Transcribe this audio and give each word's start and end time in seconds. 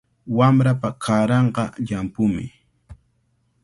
Wamrapa 0.37 0.87
kaaranqa 1.03 1.63
llampumi. 1.85 2.45